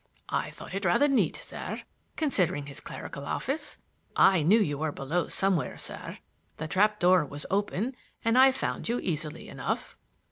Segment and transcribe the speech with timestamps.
[0.29, 1.83] I thought it rather neat, sir,
[2.15, 3.77] considering his clerical office.
[4.15, 6.17] I knew you were below somewhere, sir;
[6.57, 9.95] the trap door was open and I found you easily enough."